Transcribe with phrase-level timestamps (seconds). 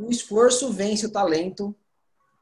[0.00, 1.76] O esforço vence o talento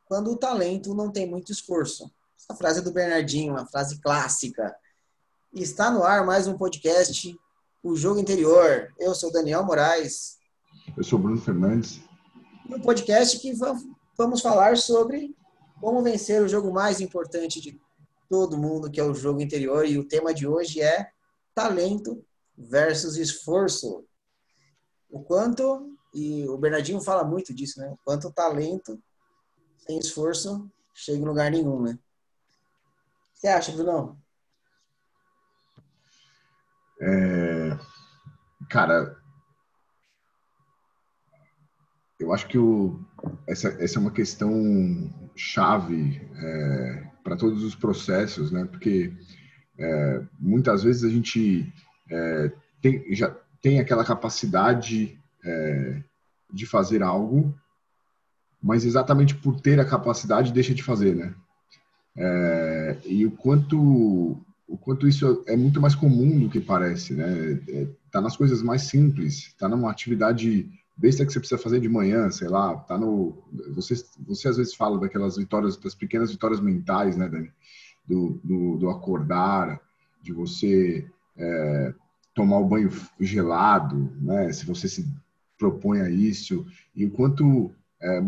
[0.07, 2.09] quando o talento não tem muito esforço.
[2.39, 4.77] Essa frase é do Bernardinho, uma frase clássica.
[5.53, 7.37] Está no ar mais um podcast,
[7.83, 8.95] O Jogo Interior.
[8.97, 10.39] Eu sou Daniel Moraes.
[10.97, 12.01] Eu sou Bruno Fernandes.
[12.69, 13.53] E um podcast que
[14.17, 15.35] vamos falar sobre
[15.81, 17.81] como vencer o jogo mais importante de
[18.29, 19.85] todo mundo, que é o jogo interior.
[19.85, 21.11] E o tema de hoje é
[21.57, 22.25] talento
[22.57, 24.05] versus esforço.
[25.11, 27.97] O quanto, e o Bernardinho fala muito disso, né?
[28.05, 29.01] Quanto talento
[29.79, 31.93] sem esforço chega em lugar nenhum, né?
[31.93, 34.21] O que você acha, Bruno?
[37.01, 37.79] É...
[38.69, 39.17] Cara,
[42.19, 43.01] eu acho que o,
[43.47, 44.53] essa, essa é uma questão
[45.37, 48.65] chave é, para todos os processos, né?
[48.65, 49.13] Porque
[49.79, 51.73] é, muitas vezes a gente
[52.11, 52.53] é,
[52.83, 53.31] tem, já
[53.63, 56.03] tem aquela capacidade é,
[56.53, 57.55] de fazer algo,
[58.63, 61.35] mas exatamente por ter a capacidade deixa de fazer, né?
[62.17, 67.61] É, e o quanto o quanto isso é muito mais comum do que parece, né?
[67.69, 71.89] É, tá nas coisas mais simples, tá numa atividade besta que você precisa fazer de
[71.89, 73.39] manhã, sei lá, tá no
[73.75, 73.95] você
[74.27, 77.53] você às vezes fala daquelas vitórias, das pequenas vitórias mentais, né, Dani?
[78.07, 79.81] Do, do, do acordar,
[80.23, 81.95] de você é,
[82.35, 84.53] tomar o banho gelado, né?
[84.53, 85.07] Se você se
[85.59, 86.65] propõe a isso
[86.95, 88.23] e o quanto é,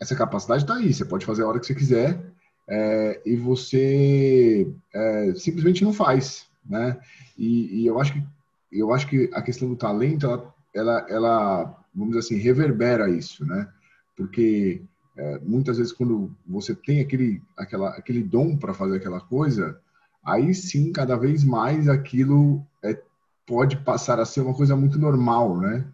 [0.00, 2.20] essa capacidade está aí, você pode fazer a hora que você quiser
[2.68, 6.98] é, e você é, simplesmente não faz, né?
[7.38, 8.22] E, e, eu acho que
[8.72, 13.46] eu acho que a questão do talento ela, ela, ela vamos dizer assim reverbera isso,
[13.46, 13.68] né?
[14.16, 14.82] Porque
[15.16, 19.80] é, muitas vezes quando você tem aquele aquela aquele dom para fazer aquela coisa
[20.24, 23.00] aí sim, cada vez mais aquilo é,
[23.46, 25.86] pode passar a ser uma coisa muito normal, né?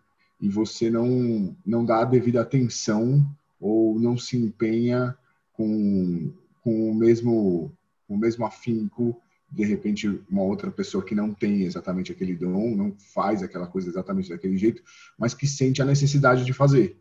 [0.43, 3.25] E você não, não dá a devida atenção
[3.59, 5.17] ou não se empenha
[5.53, 7.73] com, com o mesmo
[8.07, 9.17] com o mesmo afinco
[9.49, 13.89] de repente uma outra pessoa que não tem exatamente aquele dom, não faz aquela coisa
[13.89, 14.83] exatamente daquele jeito,
[15.17, 16.99] mas que sente a necessidade de fazer,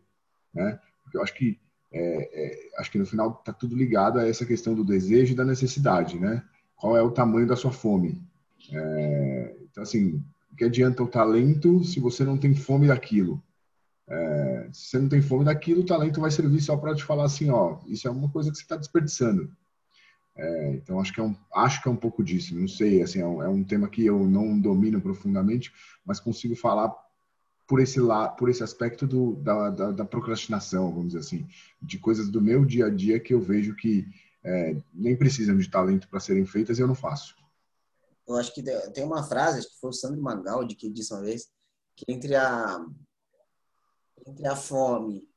[0.54, 0.78] né?
[1.02, 1.58] Porque eu acho que
[1.92, 1.98] é,
[2.32, 5.44] é, acho que no final está tudo ligado a essa questão do desejo e da
[5.44, 6.42] necessidade, né?
[6.82, 8.20] qual é o tamanho da sua fome.
[8.72, 10.20] É, então, assim,
[10.56, 13.42] que adianta o talento se você não tem fome daquilo?
[14.08, 17.24] É, se você não tem fome daquilo, o talento vai servir só para te falar
[17.24, 19.50] assim, ó, isso é uma coisa que você está desperdiçando.
[20.34, 22.54] É, então acho que é um acho que é um pouco disso.
[22.58, 25.72] Não sei, assim, é um, é um, tema que eu não domino profundamente,
[26.04, 26.92] mas consigo falar
[27.68, 31.46] por esse lá, por esse aspecto do, da, da, da procrastinação, vamos dizer assim,
[31.80, 34.06] de coisas do meu dia a dia que eu vejo que
[34.44, 37.34] é, nem precisam de talento para serem feitas e eu não faço.
[38.26, 38.62] Eu acho que
[38.92, 41.50] tem uma frase, acho que foi o Sandro Magaldi que disse uma vez,
[41.96, 42.84] que entre a
[44.26, 45.28] entre a fome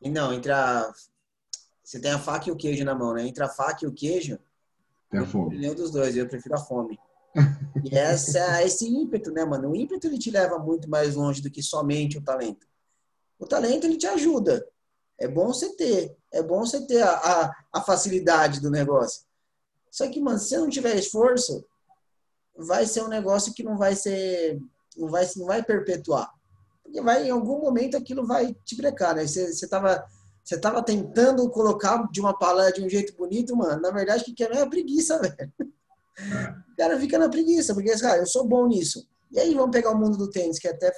[0.00, 0.90] e não, entre a
[1.84, 3.26] você tem a faca e o queijo na mão, né?
[3.26, 4.38] Entre a faca e o queijo,
[5.10, 5.58] tem a fome.
[5.58, 6.98] Nenhum dos dois, eu prefiro a fome.
[7.84, 9.70] e essa, esse ímpeto, né, mano?
[9.70, 12.66] O ímpeto ele te leva muito mais longe do que somente o talento.
[13.40, 14.64] O talento ele te ajuda,
[15.18, 16.16] é bom você ter.
[16.32, 19.24] É bom você ter a, a, a facilidade do negócio.
[19.90, 21.64] Só que, mano, se você não tiver esforço,
[22.56, 24.60] vai ser um negócio que não vai ser.
[24.96, 26.30] Não vai, não vai perpetuar.
[26.82, 29.26] Porque vai, em algum momento aquilo vai te brecar, né?
[29.26, 30.04] Você, você tava.
[30.42, 33.80] Você tava tentando colocar de uma palavra de um jeito bonito, mano.
[33.80, 35.52] Na verdade, o que quer é a preguiça, velho.
[36.72, 39.06] O cara fica na preguiça, porque, cara, eu sou bom nisso.
[39.30, 40.92] E aí vamos pegar o mundo do tênis, que é até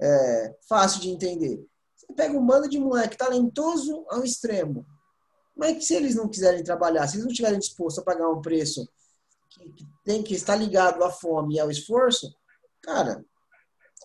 [0.00, 1.62] é, fácil de entender.
[1.94, 4.86] Você pega um bando de moleque talentoso ao extremo.
[5.56, 8.40] Mas que se eles não quiserem trabalhar, se eles não estiverem dispostos a pagar um
[8.40, 8.88] preço
[9.50, 12.34] que, que tem que estar ligado à fome e ao esforço,
[12.80, 13.24] cara,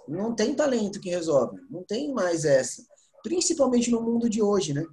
[0.07, 1.59] não tem talento que resolve.
[1.69, 2.83] Não tem mais essa.
[3.23, 4.85] Principalmente no mundo de hoje, né?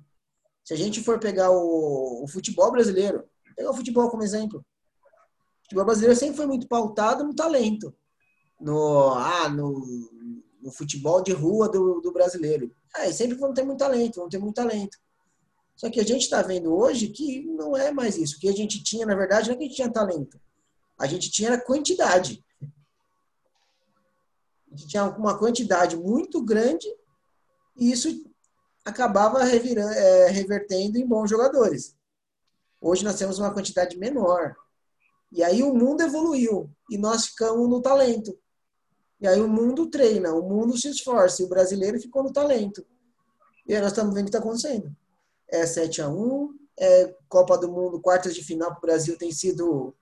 [0.64, 4.58] Se a gente for pegar o, o futebol brasileiro, pegar o futebol como exemplo.
[4.58, 7.94] O futebol brasileiro sempre foi muito pautado no talento.
[8.60, 9.84] No, ah, no,
[10.62, 12.74] no futebol de rua do, do brasileiro.
[12.96, 14.96] É, sempre vão ter muito talento, vão ter muito talento.
[15.76, 18.36] Só que a gente está vendo hoje que não é mais isso.
[18.36, 20.40] O que a gente tinha, na verdade, não é que a gente tinha talento.
[20.98, 22.44] A gente tinha quantidade.
[24.70, 26.86] A gente tinha uma quantidade muito grande
[27.76, 28.08] e isso
[28.84, 31.96] acabava é, revertendo em bons jogadores.
[32.80, 34.54] Hoje nós temos uma quantidade menor.
[35.32, 38.38] E aí o mundo evoluiu e nós ficamos no talento.
[39.20, 42.86] E aí o mundo treina, o mundo se esforça, e o brasileiro ficou no talento.
[43.66, 44.94] E aí nós estamos vendo o que está acontecendo.
[45.48, 49.30] É 7 a 1 é Copa do Mundo, quartas de final para o Brasil tem
[49.30, 49.94] sido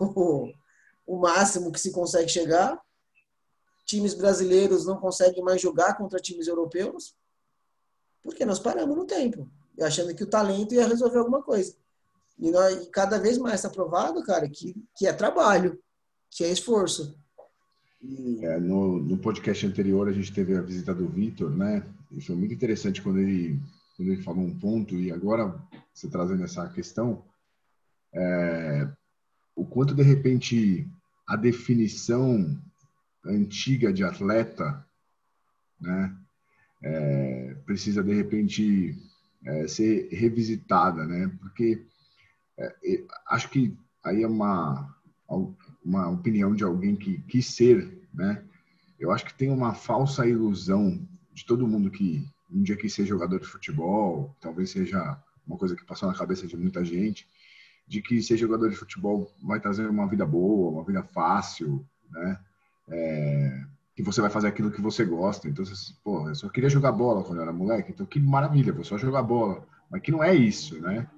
[0.00, 0.52] o,
[1.06, 2.80] o máximo que se consegue chegar.
[3.86, 7.14] times brasileiros não conseguem mais jogar contra times europeus?
[8.22, 11.74] Porque nós paramos no tempo, achando que o talento ia resolver alguma coisa.
[12.38, 15.78] E, nós, e cada vez mais está provado, cara, que, que é trabalho,
[16.30, 17.18] que é esforço.
[18.42, 21.84] É, no, no podcast anterior a gente teve a visita do Vitor, né?
[22.12, 23.58] E foi muito interessante quando ele,
[23.98, 25.60] quando ele falou um ponto, e agora
[25.92, 27.24] você trazendo essa questão,
[28.14, 28.88] é,
[29.56, 30.88] o quanto de repente
[31.26, 32.56] a definição
[33.26, 34.86] antiga de atleta,
[35.80, 36.16] né?
[36.80, 38.96] É, precisa de repente
[39.44, 41.26] é, ser revisitada, né?
[41.40, 41.84] Porque
[42.56, 44.96] é, acho que aí é uma,
[45.84, 48.44] uma opinião de alguém que quis ser, né?
[48.96, 51.04] Eu acho que tem uma falsa ilusão
[51.34, 55.74] de todo mundo que um dia quis ser jogador de futebol, talvez seja uma coisa
[55.74, 57.26] que passou na cabeça de muita gente,
[57.86, 62.38] de que ser jogador de futebol vai trazer uma vida boa, uma vida fácil, né?
[62.88, 63.64] É,
[63.96, 65.48] que você vai fazer aquilo que você gosta.
[65.48, 68.72] Então, você, pô, eu só queria jogar bola quando eu era moleque, então que maravilha,
[68.72, 69.66] vou só jogar bola.
[69.90, 71.08] Mas que não é isso, né?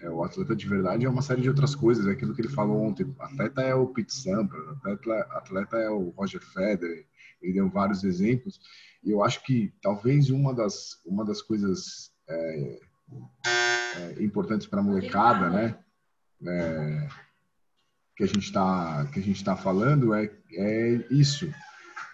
[0.00, 2.48] É, o atleta de verdade é uma série de outras coisas, é aquilo que ele
[2.48, 3.14] falou ontem.
[3.18, 7.04] Atleta é o Pete Sampras, atleta, atleta é o Roger Federer,
[7.42, 8.60] ele deu vários exemplos.
[9.04, 12.80] Eu acho que talvez uma das, uma das coisas é,
[13.96, 15.78] é, importantes para a molecada, né?
[16.46, 17.08] É,
[18.16, 21.52] que a gente está que a gente está falando é, é isso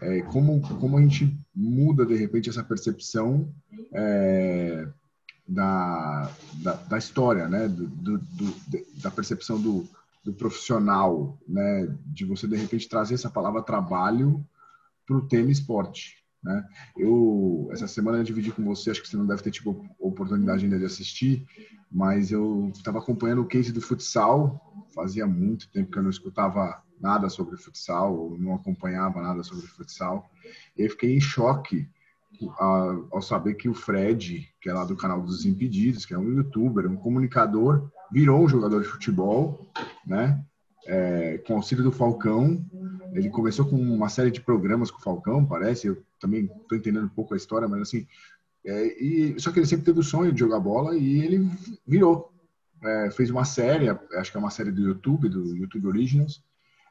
[0.00, 3.52] é como como a gente muda de repente essa percepção
[3.92, 4.88] é,
[5.46, 7.68] da, da, da, história, né?
[7.68, 8.54] Do, do, do,
[8.96, 9.86] da percepção do,
[10.24, 11.86] do profissional, né?
[12.06, 14.44] De você de repente trazer essa palavra trabalho
[15.06, 16.16] para o tema esporte,
[16.46, 16.64] né?
[16.96, 20.64] Eu essa semana eu dividi com você, acho que você não deve ter tido oportunidade
[20.64, 21.44] ainda de assistir,
[21.90, 24.87] mas eu estava acompanhando o case do futsal.
[24.94, 29.66] Fazia muito tempo que eu não escutava nada sobre futsal, ou não acompanhava nada sobre
[29.66, 30.31] futsal.
[30.78, 31.88] E eu fiquei em choque
[32.58, 36.32] ao saber que o Fred, que é lá do canal dos Impedidos, que é um
[36.32, 39.66] youtuber, um comunicador, virou um jogador de futebol,
[40.06, 40.40] né?
[40.87, 42.64] É, com auxílio do Falcão.
[43.16, 45.86] Ele começou com uma série de programas com o Falcão, parece.
[45.86, 48.06] Eu também estou entendendo um pouco a história, mas assim.
[48.64, 51.48] É, e, só que ele sempre teve o sonho de jogar bola e ele
[51.86, 52.32] virou.
[52.84, 56.44] É, fez uma série, acho que é uma série do YouTube, do YouTube Originals,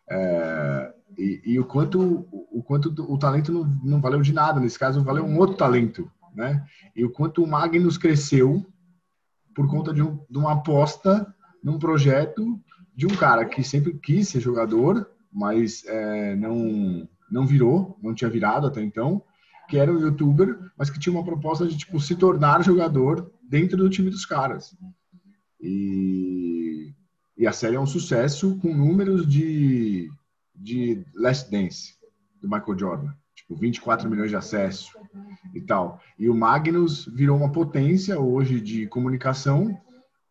[0.10, 4.78] é, e, e, o quanto o quanto o talento não, não valeu de nada nesse
[4.78, 6.64] caso valeu um outro talento né
[6.96, 8.64] e o quanto o Magnus cresceu
[9.56, 11.34] por conta de, um, de uma aposta
[11.64, 12.60] num projeto
[12.96, 18.30] de um cara que sempre quis ser jogador mas é, não não virou não tinha
[18.30, 19.22] virado até então
[19.68, 23.78] que era um youtuber mas que tinha uma proposta de tipo se tornar jogador dentro
[23.78, 24.76] do time dos caras
[25.60, 26.46] e
[27.38, 30.10] e a série é um sucesso com números de,
[30.56, 31.96] de Last Dance,
[32.42, 33.14] do Michael Jordan.
[33.36, 34.90] Tipo, 24 milhões de acessos
[35.54, 36.00] e tal.
[36.18, 39.78] E o Magnus virou uma potência hoje de comunicação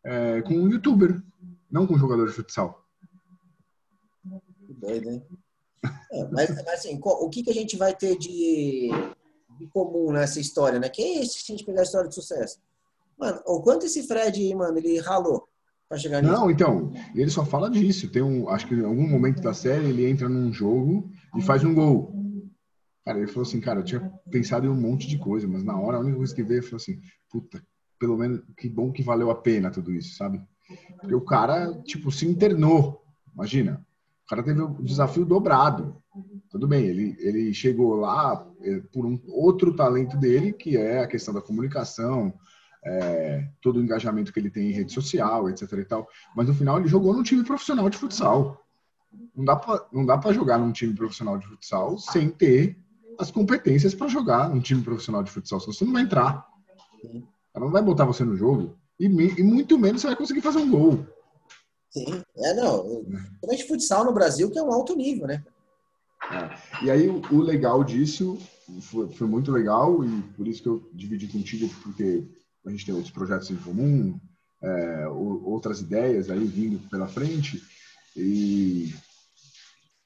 [0.03, 1.23] é, com um youtuber,
[1.71, 2.84] não com um jogador de futsal.
[4.87, 5.23] Doido, hein?
[6.13, 8.91] É, mas, assim, o que, que a gente vai ter de,
[9.59, 10.89] de comum nessa história, né?
[10.89, 12.59] Quem é esse se a gente pegar a história de sucesso?
[13.19, 15.49] Mano, o quanto esse Fred, mano, ele ralou
[15.89, 16.33] para chegar nisso?
[16.33, 18.11] Não, então, ele só fala disso.
[18.11, 21.65] Tem um, acho que em algum momento da série ele entra num jogo e faz
[21.65, 22.13] um gol.
[23.05, 24.01] Cara, ele falou assim, cara, eu tinha
[24.31, 26.76] pensado em um monte de coisa, mas na hora a única coisa que veio foi
[26.76, 27.00] assim,
[27.31, 27.62] puta,
[27.99, 30.41] pelo menos que bom que valeu a pena tudo isso, sabe?
[30.99, 33.05] Porque o cara, tipo, se internou.
[33.35, 33.84] Imagina,
[34.25, 36.02] o cara teve o desafio dobrado.
[36.50, 41.07] Tudo bem, ele, ele chegou lá eh, por um outro talento dele, que é a
[41.07, 42.33] questão da comunicação,
[42.85, 46.09] é, todo o engajamento que ele tem em rede social, etc e tal.
[46.37, 48.61] Mas no final ele jogou num time profissional de futsal.
[49.35, 52.78] Não dá pra, não dá para jogar num time profissional de futsal sem ter
[53.19, 55.61] as competências para jogar num time profissional de futsal.
[55.61, 56.47] Senão você não vai entrar.
[57.54, 58.76] Ela não vai botar você no jogo.
[58.99, 61.07] E, e, muito menos você vai conseguir fazer um gol.
[61.95, 63.05] Sim, é não.
[63.05, 65.45] Principalmente futsal no Brasil, que é um alto nível, né?
[66.29, 66.85] É.
[66.85, 68.37] E aí o, legal disso
[68.81, 72.27] foi, foi, muito legal e por isso que eu dividi contigo, porque
[72.67, 74.19] a gente tem outros projetos em comum,
[74.61, 77.63] é, outras ideias aí vindo pela frente.
[78.17, 78.93] E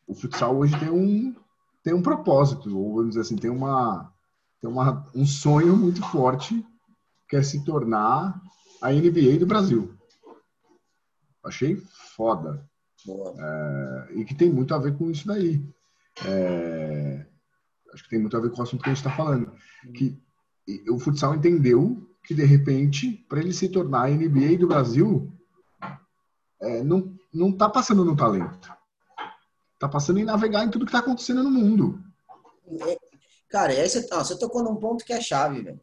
[0.07, 1.35] o futsal hoje tem um,
[1.83, 4.13] tem um propósito, ou vamos dizer assim, tem, uma,
[4.61, 6.63] tem uma, um sonho muito forte,
[7.29, 8.39] que é se tornar
[8.83, 9.98] a NBA do Brasil.
[11.49, 11.77] Achei
[12.17, 12.65] foda.
[13.09, 15.65] É, e que tem muito a ver com isso daí.
[16.27, 17.27] É,
[17.93, 19.53] acho que tem muito a ver com o assunto que a gente está falando.
[19.95, 20.21] Que
[20.91, 25.33] o futsal entendeu que de repente, para ele se tornar a NBA do Brasil,
[26.61, 28.73] é, não não está passando no talento,
[29.75, 32.03] está passando em navegar em tudo que está acontecendo no mundo.
[32.87, 32.99] É,
[33.49, 35.81] cara, aí você, ah, você tocou num ponto que é chave, velho.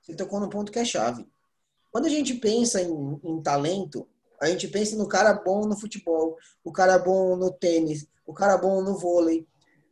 [0.00, 1.28] Você tocou num ponto que é chave.
[1.90, 4.08] Quando a gente pensa em, em talento,
[4.40, 8.56] a gente pensa no cara bom no futebol, o cara bom no tênis, o cara
[8.56, 9.46] bom no vôlei.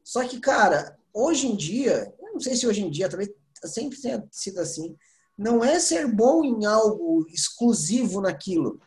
[0.04, 3.30] Só que, cara, hoje em dia, eu não sei se hoje em dia, talvez
[3.64, 4.96] sempre tenha sido assim,
[5.36, 8.80] não é ser bom em algo exclusivo naquilo.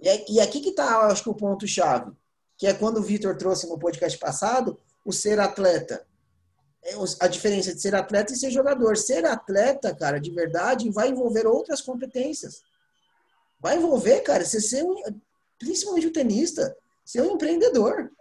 [0.00, 2.12] E aqui que está, acho que, o ponto-chave,
[2.58, 6.06] que é quando o Vitor trouxe no podcast passado, o ser atleta.
[6.82, 8.96] É, a diferença de ser atleta e ser jogador.
[8.98, 12.62] Ser atleta, cara, de verdade, vai envolver outras competências.
[13.64, 14.94] Vai envolver, cara, você ser um,
[15.58, 18.12] principalmente o tenista, ser um empreendedor.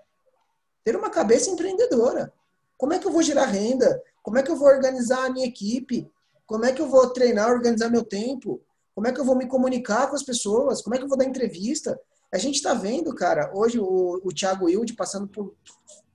[0.86, 2.32] Ter uma cabeça empreendedora.
[2.78, 4.02] Como é que eu vou gerar renda?
[4.22, 6.10] Como é que eu vou organizar a minha equipe?
[6.46, 8.62] Como é que eu vou treinar, organizar meu tempo?
[8.96, 10.82] Como é que eu vou me comunicar com as pessoas?
[10.82, 12.00] Como é que eu vou dar entrevista?
[12.32, 15.54] A gente está vendo, cara, hoje o, o Thiago Wilde passando por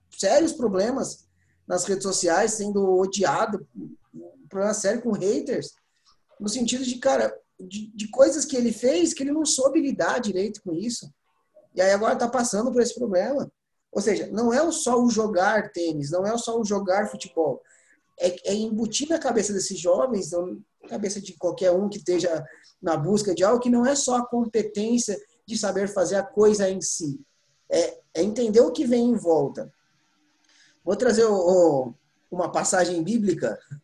[0.09, 1.27] sérios problemas
[1.67, 3.63] nas redes sociais, sendo odiado,
[4.11, 5.75] um problema sério com haters,
[6.39, 10.19] no sentido de, cara, de, de coisas que ele fez que ele não soube lidar
[10.19, 11.11] direito com isso.
[11.75, 13.51] E aí agora está passando por esse problema.
[13.91, 17.61] Ou seja, não é só o jogar tênis, não é só o jogar futebol.
[18.19, 22.45] É, é embutir na cabeça desses jovens, na cabeça de qualquer um que esteja
[22.81, 26.69] na busca de algo, que não é só a competência de saber fazer a coisa
[26.69, 27.19] em si.
[27.69, 29.71] É, é entender o que vem em volta.
[30.83, 31.93] Vou trazer o, o,
[32.31, 33.59] uma passagem bíblica.
[33.71, 33.79] Não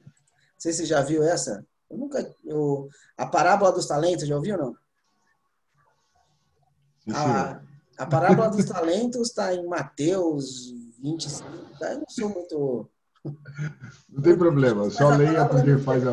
[0.57, 1.65] sei se você já viu essa.
[1.89, 2.35] Eu nunca.
[2.43, 4.75] Eu, a parábola dos talentos, já ouviu ou não?
[7.15, 7.61] A,
[7.97, 11.49] a parábola dos talentos está em Mateus 25.
[11.79, 11.93] Tá?
[11.93, 12.89] Eu não sou muito.
[14.09, 16.11] Não tem problema, só leia porque faz a.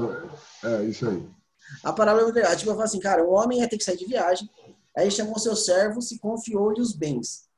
[0.65, 1.29] É, isso aí.
[1.83, 2.57] A parábola é legal.
[2.57, 4.49] Tipo, eu falo assim, cara, o homem ia ter que sair de viagem.
[4.97, 7.49] Aí chamou seu servo e confiou-lhe os bens.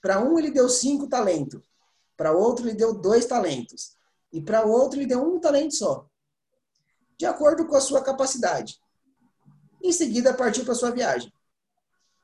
[0.00, 1.62] Para um ele deu cinco talentos,
[2.16, 3.96] para outro, ele deu dois talentos.
[4.32, 6.06] E para outro, ele deu um talento só.
[7.22, 8.80] De acordo com a sua capacidade.
[9.80, 11.32] Em seguida, partiu para sua viagem.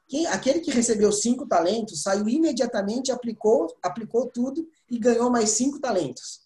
[0.09, 5.79] Quem, aquele que recebeu cinco talentos saiu imediatamente, aplicou, aplicou tudo e ganhou mais cinco
[5.79, 6.41] talentos.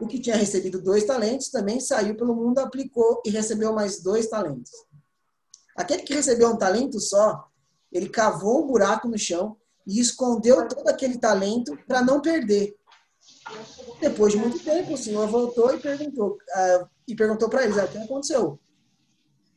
[0.00, 4.26] O que tinha recebido dois talentos também saiu pelo mundo, aplicou e recebeu mais dois
[4.26, 4.72] talentos.
[5.76, 7.46] Aquele que recebeu um talento só,
[7.92, 9.54] ele cavou um buraco no chão
[9.86, 12.74] e escondeu todo aquele talento para não perder.
[14.00, 17.84] Depois de muito tempo, o senhor voltou e perguntou uh, e perguntou para eles: ah,
[17.84, 18.58] o que aconteceu?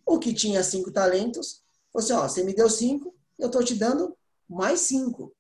[0.06, 3.76] O que tinha cinco talentos, falou assim: ó, você me deu cinco, eu estou te
[3.76, 4.16] dando
[4.48, 5.34] mais cinco.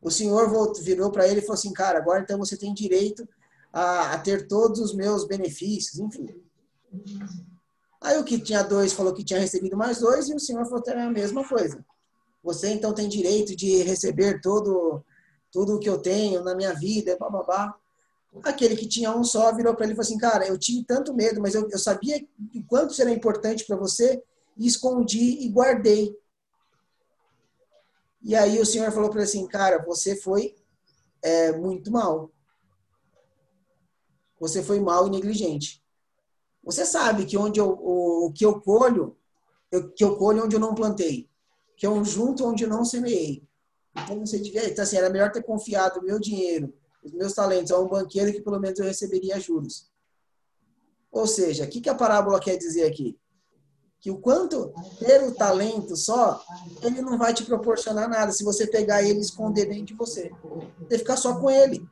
[0.00, 0.50] O senhor
[0.82, 3.26] virou para ele e falou assim: cara, agora então você tem direito
[3.72, 6.28] a, a ter todos os meus benefícios, enfim.
[8.00, 10.82] Aí o que tinha dois falou que tinha recebido mais dois e o senhor falou
[10.82, 11.84] que era a mesma coisa.
[12.42, 15.02] Você então tem direito de receber todo
[15.50, 17.74] tudo o que eu tenho na minha vida, babá.
[18.42, 21.14] Aquele que tinha um só virou para ele e falou assim: Cara, eu tinha tanto
[21.14, 24.22] medo, mas eu, eu sabia o quanto será importante para você
[24.56, 26.16] e escondi e guardei.
[28.22, 30.56] E aí o senhor falou para ele assim: Cara, você foi
[31.22, 32.30] é, muito mal.
[34.40, 35.82] Você foi mal e negligente.
[36.64, 39.16] Você sabe que onde eu, o, o que eu colho,
[39.70, 41.28] eu, que eu colho onde eu não plantei
[41.76, 43.42] que um junto onde eu não semeei.
[43.96, 46.74] Então, você devia, então, assim, era melhor ter confiado meu dinheiro,
[47.04, 49.90] os meus talentos a um banqueiro que pelo menos eu receberia juros.
[51.12, 53.18] Ou seja, o que, que a parábola quer dizer aqui?
[54.00, 56.42] Que o quanto ter o talento só,
[56.82, 60.32] ele não vai te proporcionar nada se você pegar ele e esconder dentro de você.
[60.80, 61.86] Você ficar só com ele.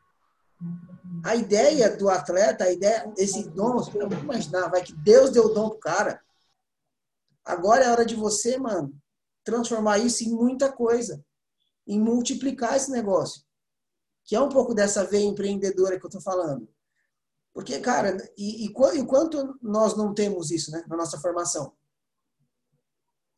[1.24, 5.70] A ideia do atleta, a ideia desse dom, vamos imaginar, vai que Deus deu dom
[5.70, 6.20] pro cara.
[7.44, 8.92] Agora é hora de você, mano,
[9.44, 11.24] transformar isso em muita coisa,
[11.86, 13.42] em multiplicar esse negócio.
[14.24, 16.68] Que é um pouco dessa veia empreendedora que eu estou falando.
[17.52, 21.74] Porque, cara, e, e, e quanto nós não temos isso né, na nossa formação?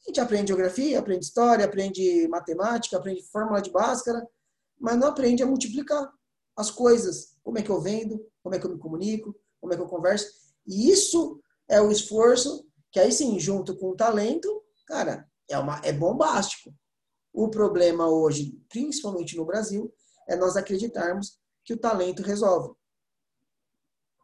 [0.03, 4.27] A gente aprende geografia, aprende história, aprende matemática, aprende fórmula de Bhaskara,
[4.79, 6.13] mas não aprende a multiplicar
[6.57, 7.37] as coisas.
[7.43, 9.89] Como é que eu vendo, como é que eu me comunico, como é que eu
[9.89, 10.27] converso.
[10.67, 15.81] E isso é o esforço que aí sim, junto com o talento, cara, é, uma,
[15.83, 16.73] é bombástico.
[17.33, 19.93] O problema hoje, principalmente no Brasil,
[20.29, 22.75] é nós acreditarmos que o talento resolve.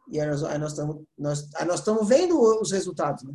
[0.09, 3.23] E aí nós, aí nós, estamos, nós, estamos vendo os resultados.
[3.23, 3.35] Né?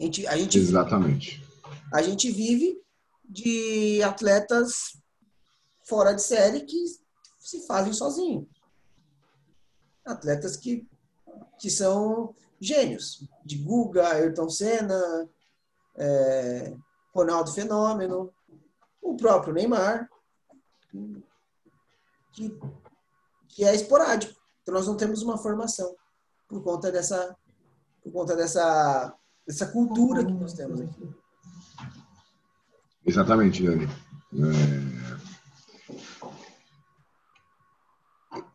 [0.00, 1.38] A gente, a gente Exatamente.
[1.38, 2.80] Vive, a gente vive
[3.24, 4.98] de atletas
[5.86, 6.84] fora de série que
[7.38, 8.46] se fazem sozinhos.
[10.04, 10.86] Atletas que,
[11.58, 13.26] que são gênios.
[13.44, 15.28] De Guga, Ayrton Senna,
[15.96, 16.76] é,
[17.14, 18.32] Ronaldo Fenômeno,
[19.00, 20.08] o próprio Neymar.
[22.38, 22.58] Que,
[23.48, 24.34] que é esporádico.
[24.62, 25.96] Então nós não temos uma formação
[26.46, 27.36] por conta dessa,
[28.02, 29.14] por conta dessa,
[29.46, 31.10] dessa cultura que nós temos aqui.
[33.04, 33.88] Exatamente, Dani.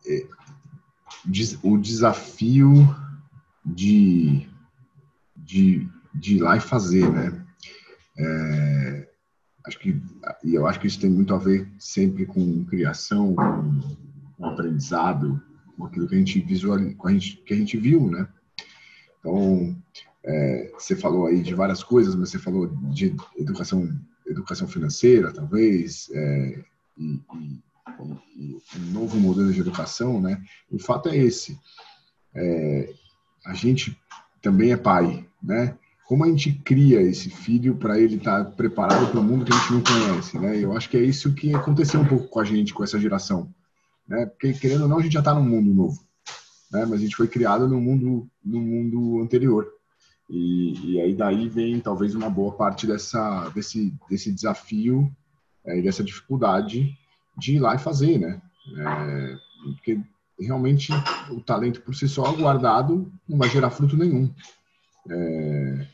[0.06, 0.14] É...
[0.14, 0.28] É...
[1.62, 2.72] O desafio
[3.64, 4.48] de,
[5.36, 7.46] de, de ir lá e fazer, né?
[8.18, 9.13] É...
[9.66, 10.00] Acho que,
[10.44, 15.40] e eu acho que isso tem muito a ver sempre com criação, com, aprendizado,
[15.76, 18.28] com aquilo que a gente visual, com a gente, que a gente viu, né?
[19.18, 19.74] Então,
[20.22, 23.88] é, você falou aí de várias coisas, mas você falou de educação,
[24.26, 26.64] educação financeira, talvez, é,
[26.98, 27.62] e, e,
[28.36, 30.42] e, um novo modelo de educação, né?
[30.70, 31.58] O fato é esse:
[32.34, 32.92] é,
[33.46, 33.98] a gente
[34.42, 35.74] também é pai, né?
[36.06, 39.52] Como a gente cria esse filho para ele estar tá preparado para o mundo que
[39.52, 40.58] a gente não conhece, né?
[40.58, 43.50] Eu acho que é isso que aconteceu um pouco com a gente, com essa geração
[44.06, 44.26] né?
[44.26, 46.00] Porque querendo ou não, a gente já está num mundo novo,
[46.70, 46.84] né?
[46.84, 49.66] Mas a gente foi criado no mundo no mundo anterior.
[50.28, 55.10] E, e, aí daí vem talvez uma boa parte dessa desse desse desafio
[55.66, 56.96] é, e dessa dificuldade
[57.36, 58.40] de ir lá e fazer, né?
[58.76, 59.36] É,
[59.74, 60.00] porque
[60.38, 60.92] realmente
[61.30, 64.32] o talento por si só guardado não vai gerar fruto nenhum.
[65.10, 65.86] É,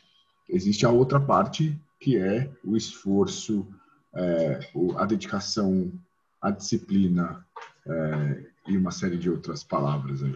[0.52, 3.66] existe a outra parte que é o esforço,
[4.14, 4.58] é,
[4.96, 5.92] a dedicação,
[6.40, 7.46] a disciplina,
[7.86, 10.34] é, e uma série de outras palavras aí.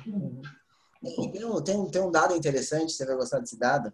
[1.33, 3.93] Tem um, tem, tem um dado interessante, você vai gostar desse dado,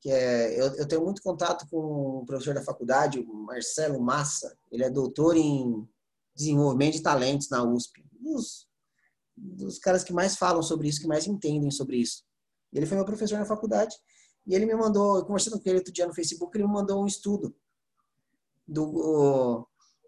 [0.00, 4.56] que é, eu, eu tenho muito contato com o professor da faculdade, o Marcelo Massa,
[4.70, 5.86] ele é doutor em
[6.34, 8.66] desenvolvimento de talentos na USP, dos,
[9.36, 12.24] dos caras que mais falam sobre isso, que mais entendem sobre isso.
[12.72, 13.94] Ele foi meu professor na faculdade
[14.46, 17.06] e ele me mandou, conversando com ele outro dia no Facebook, ele me mandou um
[17.06, 17.54] estudo
[18.66, 19.66] do,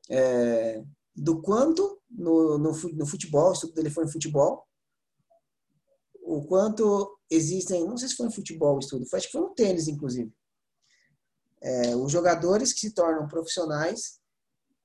[0.09, 0.83] é,
[1.15, 4.67] do quanto no, no, no futebol, o estudo dele foi em futebol,
[6.23, 9.41] o quanto existem, não sei se foi em futebol o estudo, foi, acho que foi
[9.41, 10.33] no tênis, inclusive.
[11.61, 14.21] É, os jogadores que se tornam profissionais,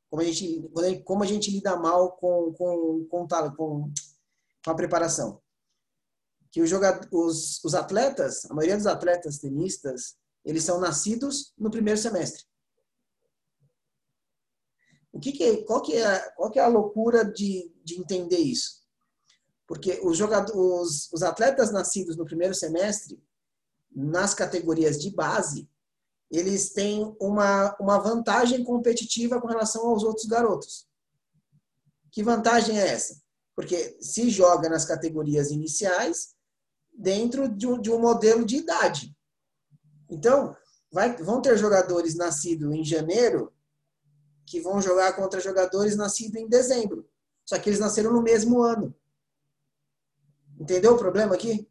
[0.10, 0.70] como a gente,
[1.04, 3.92] como a gente lida mal com, com, com, com,
[4.64, 5.42] com a preparação.
[6.58, 11.70] Que os, jogadores, os, os atletas, a maioria dos atletas tenistas, eles são nascidos no
[11.70, 12.46] primeiro semestre.
[15.12, 18.40] O que, que é, qual, que é, qual que é a loucura de, de entender
[18.40, 18.84] isso?
[19.68, 23.24] Porque os, jogadores, os, atletas nascidos no primeiro semestre,
[23.96, 25.70] nas categorias de base,
[26.32, 30.88] eles têm uma, uma vantagem competitiva com relação aos outros garotos.
[32.12, 33.22] Que vantagem é essa?
[33.56, 36.36] Porque se joga nas categorias iniciais
[36.98, 39.16] dentro de um, de um modelo de idade.
[40.10, 40.56] Então,
[40.92, 43.54] vai, vão ter jogadores nascidos em janeiro
[44.46, 47.08] que vão jogar contra jogadores nascidos em dezembro.
[47.46, 48.96] Só que eles nasceram no mesmo ano.
[50.60, 51.70] Entendeu o problema aqui?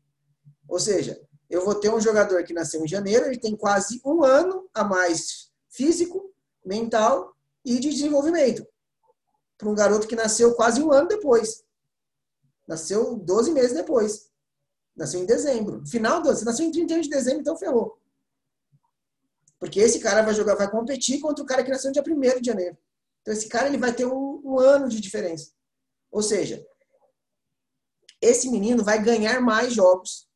[0.68, 4.22] Ou seja, eu vou ter um jogador que nasceu em janeiro, ele tem quase um
[4.22, 6.32] ano a mais físico,
[6.64, 7.34] mental
[7.64, 8.66] e de desenvolvimento.
[9.58, 11.64] Para um garoto que nasceu quase um ano depois.
[12.66, 14.30] Nasceu 12 meses depois.
[14.96, 15.84] Nasceu em dezembro.
[15.86, 16.44] Final do ano.
[16.44, 18.00] Nasceu em 31 de dezembro, então ferrou.
[19.58, 22.40] Porque esse cara vai jogar, vai competir contra o cara que nasceu no dia 1
[22.40, 22.76] de janeiro.
[23.20, 25.50] Então esse cara ele vai ter um, um ano de diferença.
[26.10, 26.64] Ou seja,
[28.20, 30.26] esse menino vai ganhar mais jogos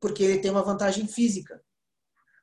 [0.00, 1.62] porque ele tem uma vantagem física.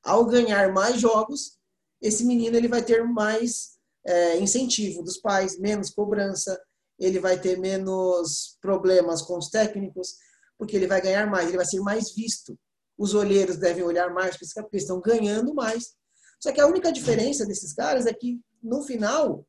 [0.04, 1.58] Ao ganhar mais jogos,
[2.02, 6.60] esse menino ele vai ter mais é, incentivo dos pais, menos cobrança,
[6.99, 10.15] ele vai ter menos problemas com os técnicos,
[10.63, 12.58] porque ele vai ganhar mais, ele vai ser mais visto
[12.97, 15.95] os olheiros devem olhar mais para esse cara, porque eles estão ganhando mais.
[16.39, 19.45] Só que a única diferença desses caras é que, no final,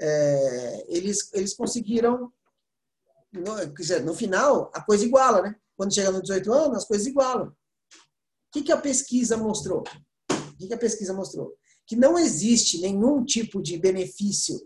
[0.00, 2.32] é, eles, eles conseguiram.
[3.32, 5.56] No, dizer, no final, a coisa iguala, né?
[5.76, 7.48] Quando chega nos 18 anos, as coisas igualam.
[7.48, 7.54] O
[8.52, 9.84] que, que a pesquisa mostrou?
[10.30, 11.54] O que, que a pesquisa mostrou?
[11.86, 14.56] Que não existe nenhum tipo de benefício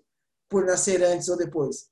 [0.49, 1.88] por nascer antes ou depois.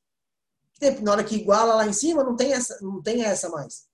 [1.02, 3.86] Na hora que iguala lá em cima, não tem essa, não tem essa mais.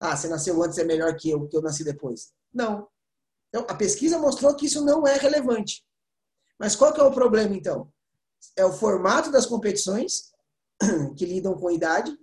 [0.00, 2.32] Ah, você nasceu antes é melhor que eu, que eu nasci depois.
[2.52, 2.88] Não.
[3.48, 5.84] Então, a pesquisa mostrou que isso não é relevante.
[6.58, 7.92] Mas qual que é o problema, então?
[8.56, 10.32] É o formato das competições,
[11.16, 12.16] que lidam com idade,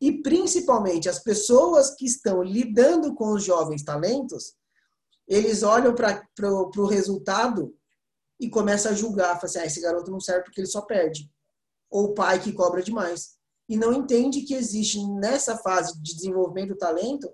[0.00, 4.54] e principalmente as pessoas que estão lidando com os jovens talentos,
[5.26, 7.76] eles olham para o resultado
[8.38, 11.28] e começam a julgar, falam assim, ah, esse garoto não serve porque ele só perde.
[11.90, 16.78] Ou pai que cobra demais e não entende que existe nessa fase de desenvolvimento do
[16.78, 17.30] talento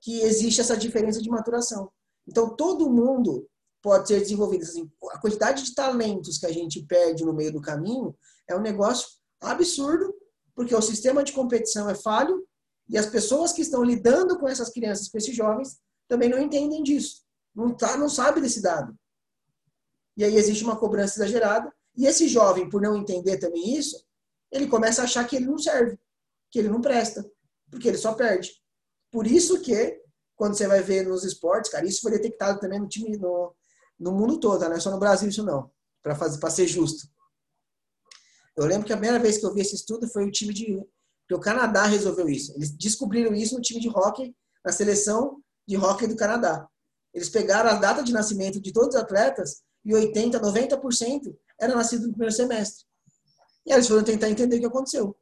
[0.00, 1.90] que existe essa diferença de maturação.
[2.26, 3.48] Então todo mundo
[3.80, 4.64] pode ser desenvolvida.
[4.64, 8.14] Assim, a quantidade de talentos que a gente perde no meio do caminho
[8.48, 9.08] é um negócio
[9.40, 10.14] absurdo,
[10.54, 12.46] porque o sistema de competição é falho
[12.88, 16.82] e as pessoas que estão lidando com essas crianças, com esses jovens, também não entendem
[16.82, 17.22] disso.
[17.54, 18.94] Não, tá, não sabe desse dado.
[20.16, 21.72] E aí existe uma cobrança exagerada.
[21.96, 24.02] E esse jovem, por não entender também isso,
[24.50, 25.98] ele começa a achar que ele não serve,
[26.50, 27.24] que ele não presta,
[27.70, 28.50] porque ele só perde.
[29.10, 30.00] Por isso que,
[30.36, 33.54] quando você vai ver nos esportes, cara, isso foi detectado também no time, no,
[33.98, 35.70] no mundo todo, não é só no Brasil isso não,
[36.02, 37.06] para fazer para ser justo.
[38.56, 40.82] Eu lembro que a primeira vez que eu vi esse estudo foi o time de
[41.26, 42.52] que o Canadá resolveu isso.
[42.54, 46.68] Eles descobriram isso no time de hockey, na seleção de hockey do Canadá.
[47.14, 52.06] Eles pegaram a data de nascimento de todos os atletas e 80, 90% era nascido
[52.06, 52.84] no primeiro semestre.
[53.64, 55.16] E aí eles foram tentar entender o que aconteceu.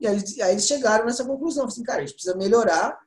[0.00, 1.66] E aí, aí eles chegaram nessa conclusão.
[1.66, 2.98] Assim, cara, a gente precisa melhorar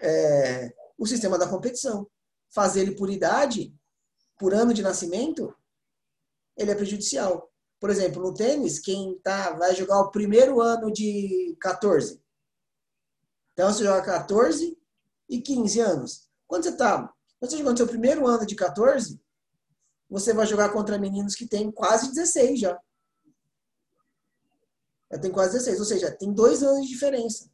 [0.00, 2.08] é, o sistema da competição.
[2.50, 3.74] Fazer ele por idade,
[4.38, 5.54] por ano de nascimento,
[6.56, 7.52] ele é prejudicial.
[7.78, 12.22] Por exemplo, no tênis, quem tá, vai jogar o primeiro ano de 14.
[13.52, 14.78] Então, você joga 14
[15.28, 16.28] e 15 anos.
[16.46, 19.20] Quando você está quando você jogando seu primeiro ano de 14,
[20.08, 22.80] você vai jogar contra meninos que têm quase 16 já.
[25.10, 27.50] Já tem quase 16, ou seja, tem dois anos de diferença.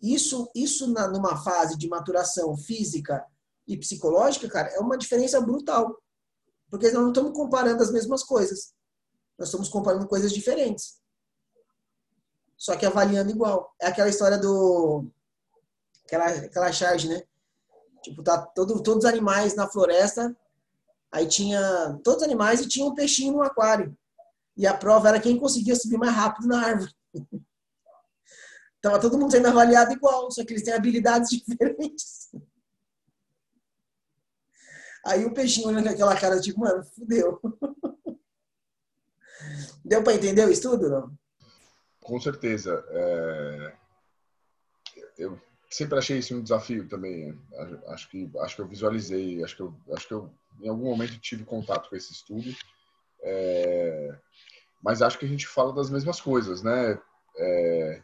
[0.00, 3.24] Isso, isso na, numa fase de maturação física
[3.66, 5.98] e psicológica, cara, é uma diferença brutal.
[6.70, 8.74] Porque nós não estamos comparando as mesmas coisas.
[9.38, 11.00] Nós estamos comparando coisas diferentes.
[12.56, 13.74] Só que avaliando igual.
[13.80, 15.06] É aquela história do.
[16.04, 17.22] Aquela, aquela charge, né?
[18.02, 20.36] Tipo, tá todo, todos os animais na floresta.
[21.14, 23.96] Aí tinha todos os animais e tinha um peixinho no aquário.
[24.56, 26.92] E a prova era quem conseguia subir mais rápido na árvore.
[28.82, 32.34] Tava todo mundo sendo avaliado igual, só que eles têm habilidades diferentes.
[35.06, 37.40] Aí o peixinho olhando aquela cara, tipo, mano, fudeu.
[39.84, 41.16] Deu para entender o estudo, não?
[42.02, 42.84] Com certeza.
[42.88, 43.76] É...
[45.16, 47.38] Eu sempre achei isso um desafio também.
[47.86, 51.18] Acho que acho que eu visualizei, acho que eu acho que eu em algum momento
[51.18, 52.54] tive contato com esse estudo.
[53.22, 54.18] É...
[54.82, 56.98] Mas acho que a gente fala das mesmas coisas, né?
[57.38, 58.02] É...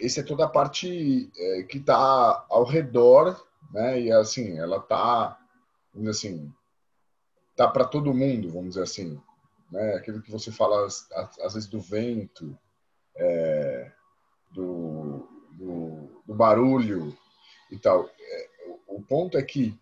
[0.00, 4.00] Esse é toda a parte é, que está ao redor, né?
[4.00, 5.38] E assim, ela está,
[6.08, 6.52] assim,
[7.54, 9.20] tá para todo mundo, vamos dizer assim,
[9.70, 9.94] né?
[9.94, 12.58] Aquilo que você fala às, vezes do vento,
[13.16, 13.92] é,
[14.50, 17.16] do, do, do, barulho
[17.70, 18.08] e tal.
[18.18, 18.48] É,
[18.88, 19.78] o ponto é que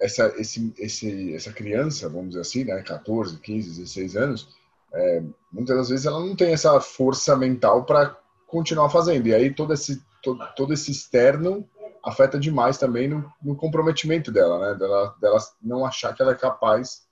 [0.00, 4.56] essa, esse, esse, essa criança, vamos dizer assim, né, 14, 15, 16 anos,
[4.92, 9.26] é, muitas das vezes ela não tem essa força mental para continuar fazendo.
[9.26, 11.68] E aí todo esse, todo, todo esse externo
[12.04, 14.78] afeta demais também no, no comprometimento dela, né?
[14.78, 17.02] Dela, dela não achar que ela é capaz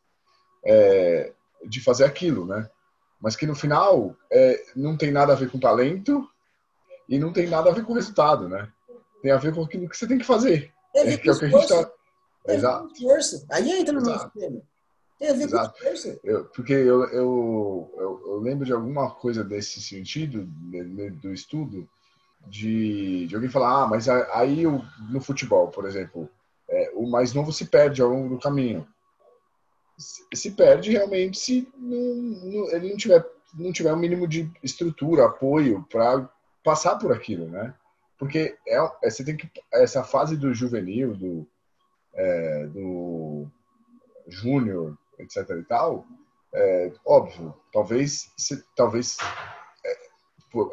[0.65, 1.33] é,
[1.67, 2.69] de fazer aquilo, né?
[3.21, 6.29] Mas que no final é, não tem nada a ver com talento
[7.09, 8.69] e não tem nada a ver com resultado, né?
[9.21, 10.73] Tem a ver com aquilo que você tem que fazer.
[10.95, 11.89] É, que é o que a gente
[12.47, 12.95] Exato.
[13.01, 13.47] Força.
[13.51, 14.61] Aí entra no nosso tema.
[15.19, 15.73] Tem a ver Exato.
[15.73, 16.21] com força.
[16.23, 20.45] Eu, porque eu, eu, eu, eu, lembro de alguma coisa desse sentido,
[21.21, 21.89] do estudo,
[22.47, 24.65] de, de alguém falar, ah, mas aí
[25.11, 26.29] no futebol, por exemplo,
[26.69, 28.87] é, o mais novo se perde ao longo do caminho.
[29.97, 35.27] Se perde realmente se não, não, ele não tiver, não tiver um mínimo de estrutura,
[35.27, 36.29] apoio para
[36.65, 37.73] passar por aquilo, né?
[38.19, 41.47] Porque é, é, você tem que essa fase do juvenil, do,
[42.15, 43.47] é, do
[44.29, 45.51] júnior, etc.
[45.51, 46.07] e tal,
[46.53, 49.17] é, óbvio, talvez, se, talvez
[49.85, 49.99] é,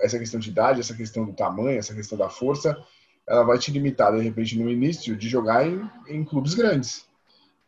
[0.02, 2.78] essa questão de idade, essa questão do tamanho, essa questão da força,
[3.28, 7.08] ela vai te limitar, de repente, no início, de jogar em, em clubes grandes.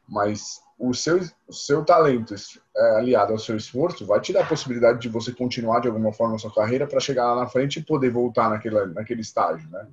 [0.07, 2.35] Mas o seu, o seu talento
[2.75, 6.11] é, aliado ao seu esforço vai te dar a possibilidade de você continuar de alguma
[6.11, 9.67] forma a sua carreira para chegar lá na frente e poder voltar naquele, naquele estágio,
[9.69, 9.87] né?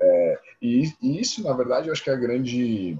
[0.00, 2.98] É, e, e, isso, na verdade, eu acho que é a grande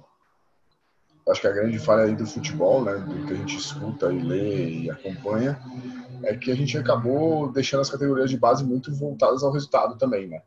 [1.29, 4.23] acho que a grande falha aí do futebol, né, do que a gente escuta e
[4.23, 5.59] lê e acompanha,
[6.23, 10.29] é que a gente acabou deixando as categorias de base muito voltadas ao resultado também,
[10.29, 10.41] né?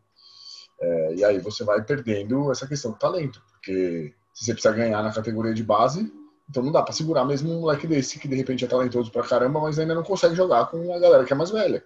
[0.82, 5.04] É, e aí você vai perdendo essa questão do talento, porque se você precisa ganhar
[5.04, 6.10] na categoria de base,
[6.50, 9.24] então não dá para segurar mesmo um moleque desse que de repente é talentoso pra
[9.24, 11.84] caramba, mas ainda não consegue jogar com a galera que é mais velha.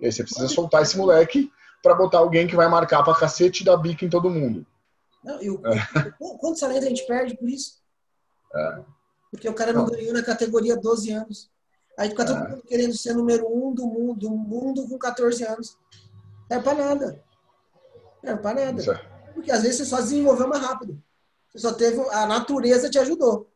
[0.00, 1.50] E aí você precisa soltar esse moleque
[1.82, 4.66] para botar alguém que vai marcar pra cacete e dar bica em todo mundo.
[5.22, 6.10] Não, e o, é.
[6.38, 7.78] quantos talentos a gente perde por isso?
[8.54, 8.80] É.
[9.30, 11.50] Porque o cara não, não, ganhou na categoria 12 anos.
[11.98, 12.48] Aí fica todo é.
[12.48, 15.76] mundo querendo ser número um do mundo, do mundo com 14 anos.
[16.48, 17.24] Não é pra nada.
[18.22, 19.08] Não é pra nada.
[19.34, 21.00] Porque às vezes você só desenvolveu mais rápido.
[21.50, 22.00] Você só teve.
[22.10, 23.48] A natureza te ajudou.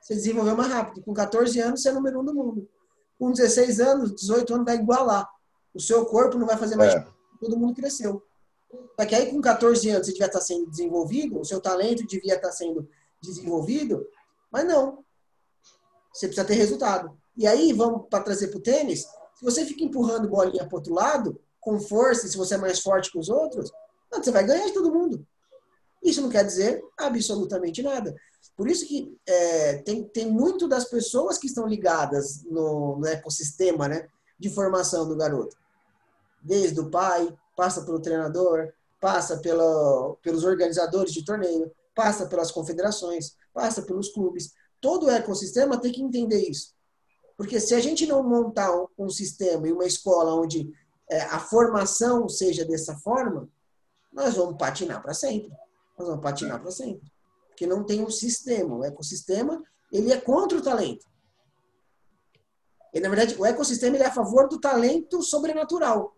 [0.00, 1.02] Você desenvolveu mais rápido.
[1.02, 2.68] Com 14 anos, você é número um do mundo.
[3.18, 5.28] Com 16 anos, 18 anos, vai igualar.
[5.74, 6.94] O seu corpo não vai fazer mais.
[6.94, 7.06] É.
[7.40, 8.22] Todo mundo cresceu.
[8.98, 12.34] Só que aí, com 14 anos, você devia estar sendo desenvolvido, o seu talento devia
[12.34, 12.88] estar sendo
[13.22, 14.06] desenvolvido,
[14.50, 15.04] mas não.
[16.12, 17.16] Você precisa ter resultado.
[17.36, 19.00] E aí, vamos para trazer para o tênis.
[19.34, 23.10] Se você fica empurrando bolinha para outro lado, com força, se você é mais forte
[23.10, 23.70] que os outros,
[24.10, 25.26] você vai ganhar de todo mundo.
[26.02, 28.14] Isso não quer dizer absolutamente nada.
[28.56, 33.88] Por isso que é, tem, tem muito das pessoas que estão ligadas no, no ecossistema
[33.88, 35.56] né, de formação do garoto.
[36.46, 43.34] Desde o pai, passa pelo treinador, passa pelo, pelos organizadores de torneio, passa pelas confederações,
[43.52, 44.52] passa pelos clubes.
[44.80, 46.72] Todo o ecossistema tem que entender isso.
[47.36, 50.72] Porque se a gente não montar um, sistema e uma escola onde
[51.10, 53.48] é, a formação seja dessa forma,
[54.12, 55.50] nós vamos patinar para sempre.
[55.98, 57.10] Nós vamos patinar para sempre.
[57.48, 58.76] Porque não tem um sistema.
[58.76, 59.60] O ecossistema,
[59.92, 61.04] ele é contra o talento.
[62.94, 66.15] E, na verdade, o ecossistema ele é a favor do talento sobrenatural.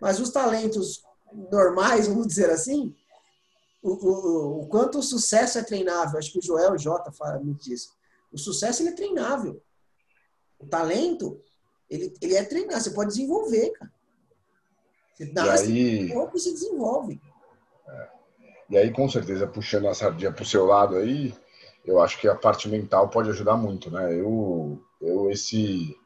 [0.00, 1.02] Mas os talentos
[1.50, 2.94] normais, vamos dizer assim,
[3.82, 6.18] o, o, o quanto o sucesso é treinável.
[6.18, 7.94] Acho que o Joel J fala muito disso.
[8.32, 9.62] O sucesso ele é treinável.
[10.58, 11.40] O talento,
[11.88, 12.80] ele, ele é treinável.
[12.80, 13.92] Você pode desenvolver, cara.
[15.14, 16.28] Você nasce e aí...
[16.34, 17.20] e se desenvolve.
[17.88, 18.08] É.
[18.70, 21.34] E aí, com certeza, puxando a sardinha para o seu lado aí,
[21.84, 24.12] eu acho que a parte mental pode ajudar muito, né?
[24.12, 25.96] Eu, eu esse,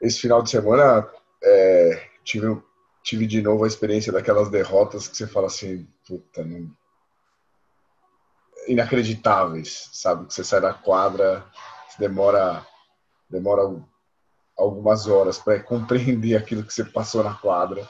[0.00, 1.10] esse final de semana
[1.42, 2.60] é, tive,
[3.02, 6.70] tive de novo a experiência daquelas derrotas que você fala assim, puta, não...
[8.68, 10.26] inacreditáveis, sabe?
[10.26, 11.46] Que você sai da quadra,
[11.98, 12.66] demora,
[13.30, 13.62] demora
[14.58, 17.88] algumas horas para compreender aquilo que você passou na quadra.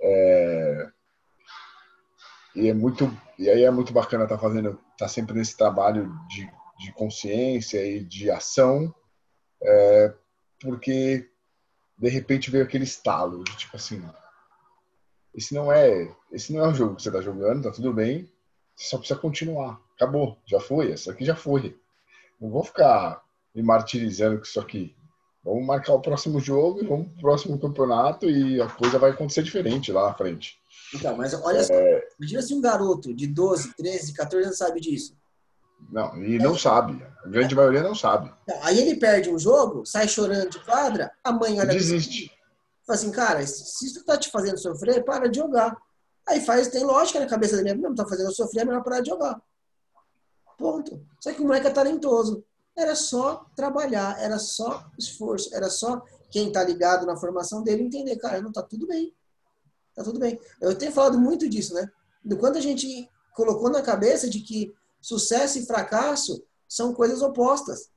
[0.00, 0.88] É,
[2.54, 6.10] e é muito e aí é muito bacana estar tá fazendo tá sempre nesse trabalho
[6.28, 8.94] de, de consciência e de ação
[9.62, 10.14] é,
[10.60, 11.30] porque
[11.98, 14.02] de repente veio aquele estalo de, tipo assim
[15.34, 18.28] esse não é esse não é o jogo que você está jogando tá tudo bem
[18.76, 19.80] você só precisa continuar.
[19.96, 21.76] Acabou já foi essa aqui já foi.
[22.40, 23.22] Não vou ficar
[23.54, 24.94] me martirizando com isso aqui.
[25.42, 29.42] Vamos marcar o próximo jogo e vamos pro próximo campeonato e a coisa vai acontecer
[29.42, 30.58] diferente lá na frente.
[30.94, 32.08] Então, mas olha só, é...
[32.18, 35.16] imagina se um garoto de 12, 13, 14 anos sabe disso.
[35.90, 36.58] Não, e não é.
[36.58, 37.02] sabe.
[37.24, 37.56] A grande é.
[37.56, 38.32] maioria não sabe.
[38.62, 42.30] Aí ele perde um jogo, sai chorando de quadra, a mãe olha Desiste.
[42.86, 45.76] Fala assim, cara, se isso tá te fazendo sofrer, para de jogar.
[46.28, 49.10] Aí faz, tem lógica na cabeça dele, não tá fazendo sofrer, é melhor parar de
[49.10, 49.40] jogar.
[50.56, 51.00] Ponto.
[51.20, 52.44] Só que o moleque é talentoso.
[52.76, 58.16] Era só trabalhar, era só esforço, era só quem tá ligado na formação dele entender,
[58.16, 59.12] cara, não tá tudo bem
[59.96, 60.38] tá tudo bem.
[60.60, 61.90] Eu tenho falado muito disso, né?
[62.22, 67.90] Do quanto a gente colocou na cabeça de que sucesso e fracasso são coisas opostas.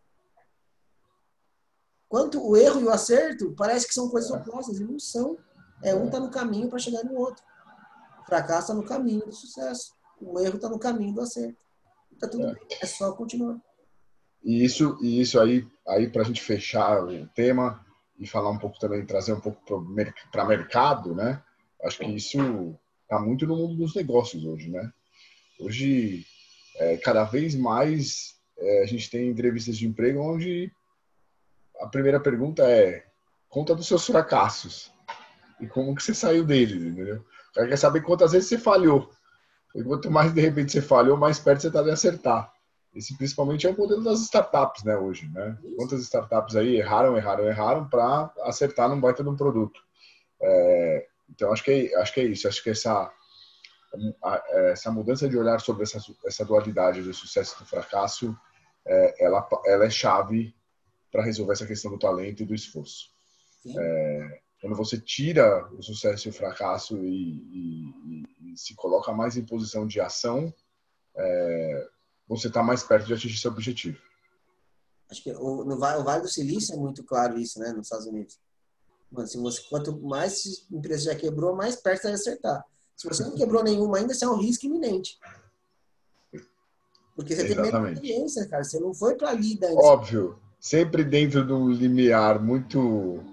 [2.08, 5.38] Quanto o erro e o acerto parece que são coisas opostas e não são.
[5.84, 7.44] É um tá no caminho para chegar no outro.
[8.22, 9.94] O fracasso está no caminho do sucesso.
[10.20, 11.58] O erro está no caminho do acerto.
[12.20, 12.54] Tá tudo é.
[12.54, 12.68] bem.
[12.82, 13.60] É só continuar.
[14.44, 17.86] E isso, e isso aí, aí para a gente fechar o tema
[18.18, 19.62] e falar um pouco também, trazer um pouco
[20.32, 21.42] para mercado, né?
[21.84, 24.92] Acho que isso está muito no mundo dos negócios hoje, né?
[25.60, 26.26] Hoje,
[26.80, 30.72] é, cada vez mais, é, a gente tem entrevistas de emprego onde
[31.80, 33.06] a primeira pergunta é
[33.48, 34.92] conta dos seus fracassos
[35.60, 37.24] e como que você saiu deles, entendeu?
[37.54, 39.10] Cara quer saber quantas vezes você falhou.
[39.76, 42.52] E quanto mais, de repente, você falhou, mais perto você está de acertar.
[42.96, 45.58] Esse principalmente é o modelo das startups, né, hoje, né?
[45.78, 49.80] Quantas startups aí erraram, erraram, erraram para acertar num baita de um produto.
[50.42, 52.48] É, então, acho que, é, acho que é isso.
[52.48, 53.12] Acho que essa,
[54.72, 58.38] essa mudança de olhar sobre essa, essa dualidade do sucesso e do fracasso,
[58.86, 60.56] é, ela, ela é chave
[61.12, 63.10] para resolver essa questão do talento e do esforço.
[63.68, 69.38] É, quando você tira o sucesso e o fracasso e, e, e se coloca mais
[69.38, 70.54] em posição de ação,
[71.16, 71.88] é,
[72.28, 74.00] você está mais perto de atingir seu objetivo.
[75.10, 78.40] Acho que o, no Vale do Silício é muito claro isso, né, nos Estados Unidos.
[79.12, 82.66] Mano, se você, quanto mais empresa já quebrou, mais perto você vai acertar.
[83.00, 85.18] Se você não quebrou nenhuma ainda, você é um risco imenente.
[87.16, 87.72] Porque você Exatamente.
[87.72, 88.62] tem menos experiência, cara.
[88.62, 89.78] Você não foi para ali antes.
[89.78, 90.38] Óbvio.
[90.60, 93.24] Sempre dentro de um limiar muito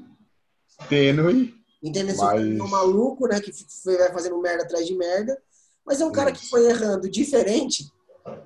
[0.89, 1.53] tênue.
[1.83, 2.17] Entendeu?
[2.17, 2.43] Mas...
[2.43, 3.41] Você é um maluco, né?
[3.41, 3.51] Que
[3.87, 5.37] vai fazendo merda atrás de merda.
[5.85, 7.93] Mas é um cara que foi errando diferente.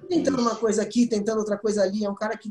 [0.09, 2.03] Tentando uma coisa aqui, tentando outra coisa ali.
[2.03, 2.51] É um cara que,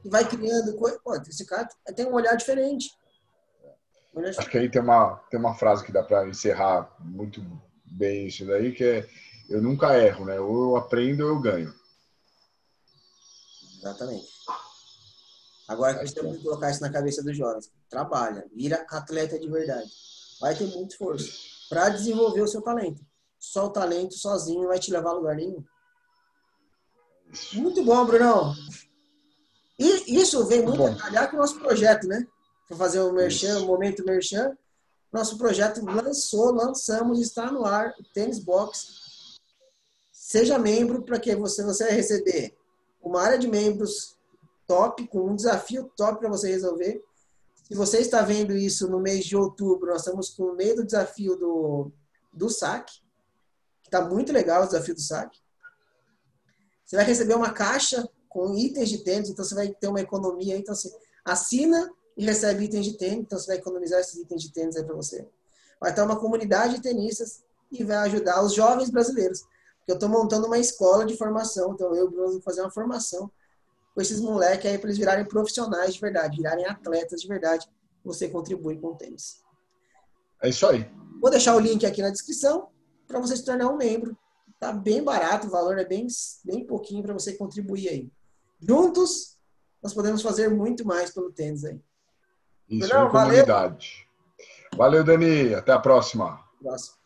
[0.00, 0.98] que vai criando coisa.
[1.04, 2.90] Pô, esse cara tem um olhar diferente.
[4.38, 7.42] Acho que aí tem uma, tem uma frase que dá para encerrar muito
[7.92, 9.08] bem isso daí, que é
[9.48, 10.40] eu nunca erro, né?
[10.40, 11.74] Ou eu aprendo ou eu ganho.
[13.78, 14.28] Exatamente.
[15.68, 17.70] Agora que temos que colocar isso na cabeça dos jovens.
[17.88, 19.90] Trabalha, vira atleta de verdade.
[20.40, 23.04] Vai ter muito esforço para desenvolver o seu talento.
[23.38, 25.64] Só o talento sozinho vai te levar a lugar nenhum.
[27.54, 28.54] Muito bom, Brunão.
[29.78, 32.26] E isso vem muito a calhar com o nosso projeto, né?
[32.68, 34.56] Para fazer o merchan, o momento merchan.
[35.12, 39.38] Nosso projeto lançou, lançamos, está no ar, o Tênis Box.
[40.10, 42.56] Seja membro para que você, você vai receber
[43.02, 44.16] uma área de membros
[44.66, 47.04] top, com um desafio top para você resolver.
[47.64, 50.84] Se você está vendo isso no mês de outubro, nós estamos com o meio do
[50.84, 51.92] desafio do,
[52.32, 53.00] do saque,
[53.82, 55.38] que está muito legal o desafio do saque.
[56.84, 60.56] Você vai receber uma caixa com itens de tênis, então você vai ter uma economia.
[60.56, 60.90] Então você
[61.22, 64.84] assina e recebe itens de tênis, então você vai economizar esses itens de tênis aí
[64.84, 65.26] para você.
[65.80, 69.40] Vai ter uma comunidade de tenistas e vai ajudar os jovens brasileiros.
[69.78, 73.30] Porque eu estou montando uma escola de formação, então eu vou fazer uma formação
[73.94, 77.68] com esses moleques aí para eles virarem profissionais de verdade, virarem atletas de verdade.
[78.04, 79.42] Você contribui com o tênis.
[80.42, 80.88] É isso aí.
[81.20, 82.68] Vou deixar o link aqui na descrição
[83.06, 84.16] para você se tornar um membro
[84.62, 86.06] Tá bem barato, o valor é bem,
[86.44, 88.12] bem pouquinho para você contribuir aí.
[88.60, 89.36] Juntos,
[89.82, 91.80] nós podemos fazer muito mais pelo tênis aí.
[92.72, 94.06] Isso, Não, comunidade.
[94.76, 95.02] Valeu.
[95.02, 95.54] valeu, Dani.
[95.54, 96.40] Até a próxima.
[96.62, 97.01] Próxima.